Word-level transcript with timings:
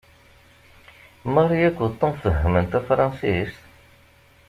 Mary 1.35 1.59
akked 1.69 1.93
Tom 1.99 2.13
fehhmen 2.23 2.65
tafṛansist? 2.71 3.63